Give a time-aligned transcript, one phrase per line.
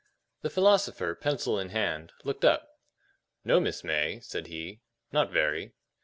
[0.41, 2.67] The philosopher, pencil in hand, looked up.
[3.45, 4.81] "No, Miss May," said he,
[5.11, 5.73] "not very."